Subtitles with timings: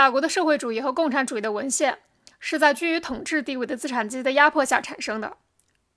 [0.00, 1.98] 法国的社会主义和共产主义的文献
[2.38, 5.36] 是在居于统治地位的资产阶级的压迫下产生的，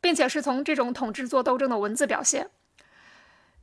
[0.02, 2.50] 并且是从这种统治做斗争的文字表现。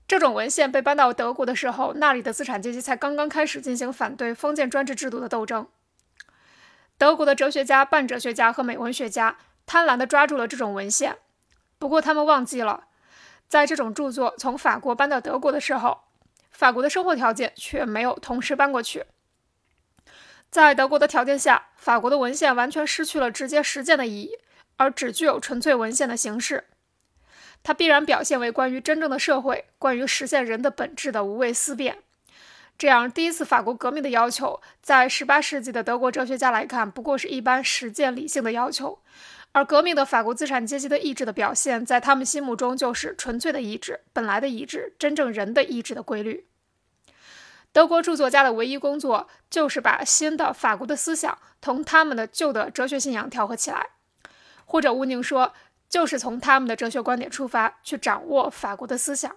[0.08, 5.68] 这种文献被搬到德国的时候，那里的资产阶级才刚刚开始进行反对封建专制制度的斗争。
[6.96, 9.36] 德国的哲学家、半哲学家和美文学家
[9.66, 11.18] 贪婪地抓住了这种文献，
[11.78, 12.84] 不过他们忘记了，
[13.46, 16.04] 在这种著作从法国搬到德国的时候，
[16.50, 19.04] 法国的生活条件却没有同时搬过去。
[20.50, 24.32] 在德国的条件下，法国的文献完全失去了直接实践的意义，
[24.78, 26.64] 而只具有纯粹文献的形式。
[27.62, 31.98] 它必然表现为关于真正的社会、关于实现人的本质的无谓思辨。
[32.76, 38.98] 这样，第一次法国革命的要求，在18世纪的德国哲学家来看，不过是一般实践理性的要求；
[39.52, 46.46] 而革命的法国资产阶级的意志的表现，在他们心目中就是纯粹的意志、本来的意志、真正人的意志的规律。
[47.72, 53.90] 德国著作家的唯一工作，就是把新的法国的思想同他们的旧的哲学信仰调和起来，
[54.64, 55.52] 或者吴宁说，
[55.88, 59.36] 就是从他们的哲学观点出发去掌握法国的思想。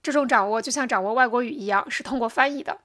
[0.00, 2.78] 这种掌握就像掌握外国语一样，是通过翻译的。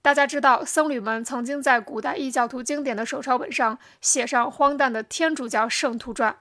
[0.00, 6.38] 大家知道，僧侣们曾经在古代异教徒经典的手抄本上写上荒诞的天主教圣徒传。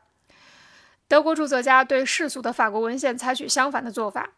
[1.07, 4.29] 德国著作家对世俗的法国文献采取相反的做法。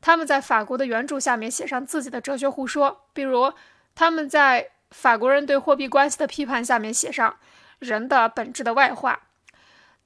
[0.00, 3.52] 他们在法国的原著下面写上自己的哲学胡说，比如
[3.94, 7.36] 他们在法国人对货币关系的批判下面写上
[7.78, 9.22] 人的本质的外化，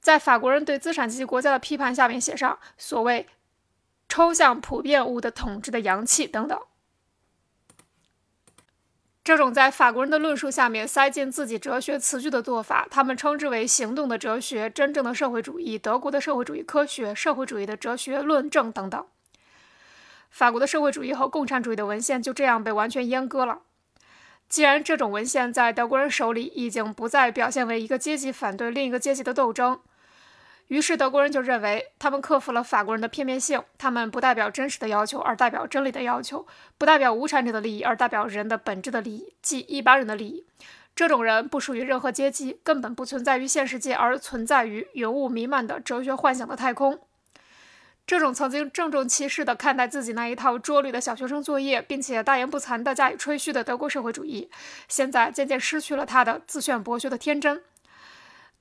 [0.01, 3.27] 在法国人对资产阶级国家的批判下面写上所谓
[4.09, 6.59] 抽象普遍物的统治的阳气等等。
[9.23, 19.05] 这种在法国人的论述下面塞进自己哲学词句的做法，他们称之为行动的哲学、真正的社会主义、德国的社会主义科学、社会主义的哲学论证等等。
[20.33, 23.59] 法国的社会主义和共产主义的文献就这样被完全阉割了。
[24.49, 29.79] 既然这种文献在德国人手里已经不再表现为一个阶级反对另一个阶级的斗争，
[30.69, 36.47] 于是德国人就认为他们克服了法国人的片面性，他们不代表真实的要求，而代表真理的要求；
[36.79, 40.45] 不代表无产者的利益，而代表人的本质的利益，即一般人的利益。
[40.95, 46.99] 这种人不属于任何阶级，根本不存在于现实界，而存在于云雾弥漫的哲学幻想的太空。
[48.05, 54.51] 这种曾经郑重其事地看待自己那一套拙劣的小学生作业，并且大言不惭地加以吹嘘的德国社会主义，
[54.89, 57.63] 现在渐渐失去了他的自炫博学的天真。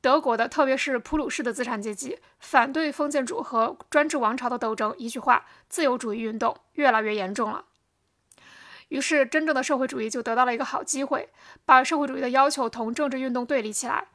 [0.00, 7.64] 德国的，特别是普鲁士的资产阶级反对封建主和专制王朝的斗争，一句话，自由主义运动越来越严重了。
[8.88, 11.30] 于是，真正的社会主义就得到了一个好机会，
[11.64, 14.06] 把社会主义的要求同政治运动对立起来，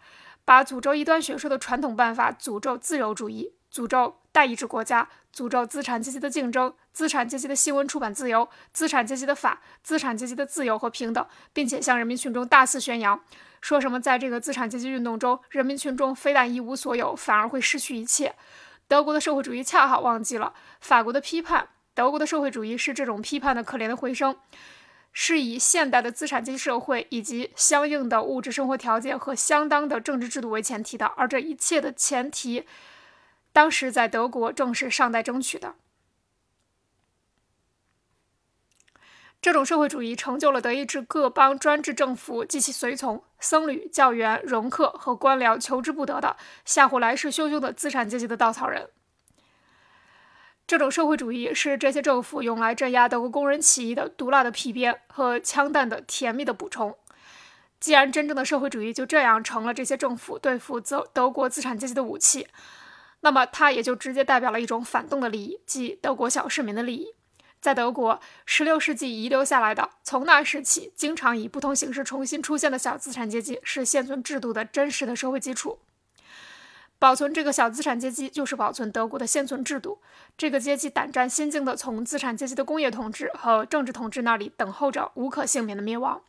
[0.46, 3.57] 把诅咒异端学说的传统办法诅咒自由主义。
[3.78, 11.24] 诅咒代议制国家，诅咒资产阶级的竞争，资产阶级的新闻出版自由，资产阶级的法，资产阶级的自由和平等，
[11.54, 13.22] 并且向人民群众大肆宣扬，
[13.62, 18.34] 说什么在这个资产阶级运动中，人民群众非但一无所有，反而会失去一切。
[18.88, 24.36] 德国的社会主义恰好忘记了法国的批判，德国的社会主义是这种批判的可怜的回声，
[25.14, 32.66] 是以现代的资产阶级社会以及相应的物质生活条件和相当的政治制度为前提的，而这一切的前提。
[33.58, 35.74] 当时在德国正是尚待争取的。
[39.42, 48.92] 这种社会主义成就了德意志各邦专制政府及其随从、僧侣、教员、容克和官僚求之不得的吓唬来势汹汹的资产阶级的稻草人。
[50.68, 56.96] 这种社会主义是这些政府用来镇压德国工人起义的毒辣的皮鞭和枪弹的甜蜜的补充。
[57.80, 62.46] 既然真正的社会主义就这样成了这些政府对付德德国资产阶级的武器。
[63.22, 67.14] 那么，它也就直接代表了一种反动的利益，即德国小市民的利益。
[67.60, 75.80] 在德国，16世纪遗留下来的，从那时起经常以不同形式重新出现的小资产阶级，是现存制度的真实的社会基础。
[77.00, 80.00] 保存这个小资产阶级，就是保存德国的现存制度。
[80.38, 86.22] 这个阶级胆战心惊地从资产阶级的工业统治和政治统治那里等候着无可幸免的灭亡。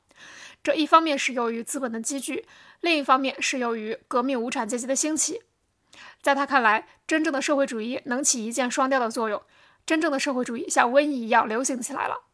[0.62, 2.46] 这一方面是由于资本的积聚，
[2.80, 5.42] 另一方面是由于革命无产阶级的兴起。
[6.20, 9.42] 在他看来，真正的社会主义能起一箭双雕的作用。
[9.86, 12.24] 真正的社会主义像瘟疫一样流行起来了。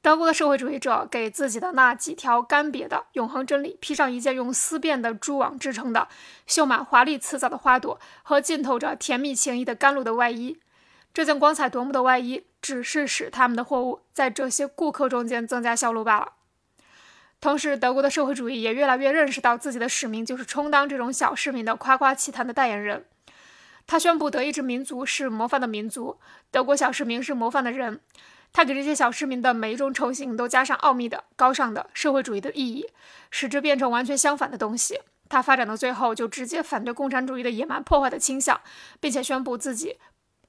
[0.00, 6.08] 德国的社会主义者给自己的那几条干瘪的永恒真理披上一件用丝变的蛛网制成的、
[6.44, 10.58] 绣满华丽辞藻的花朵和浸透着甜蜜情谊的甘露的外衣。
[11.14, 16.32] 这件光彩夺目的外衣，只是使他们的货物在这些顾客中间增加销路罢了。
[17.42, 23.04] 同时，德国的社会主义也越来越认识到自己的使命就是充当这种小市民的夸夸其谈的代言人。
[23.84, 26.20] 他宣布，德意志民族是模范的民族，
[26.52, 27.98] 德国小市民是模范的人。
[28.52, 32.86] 他给这些小市民的每一种丑行都加上奥秘的、高尚的社会主义的意义，
[33.32, 35.00] 使之变成完全相反的东西。
[35.28, 38.60] 他发展到最后，就直接反对共产主义的野蛮破坏的倾向，
[39.00, 39.98] 并且宣布自己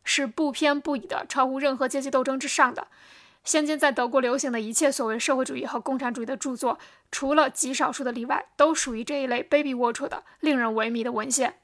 [0.03, 2.87] 是不偏不倚的、超乎任何阶级斗争之上的。
[3.43, 6.79] 现今在德国流行的一切所谓社会主义和共产主义的著作，
[7.11, 11.55] 除了极少数的例外，都属于这一类卑鄙龌龊的、令人萎靡的文献。